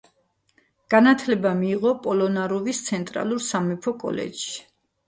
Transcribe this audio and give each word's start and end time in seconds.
განათლება 0.93 1.51
მიიღო 1.61 1.93
პოლონარუვის 2.09 2.83
ცენტრალურ 2.89 3.47
სამეფო 3.53 3.97
კოლეჯში. 4.07 4.61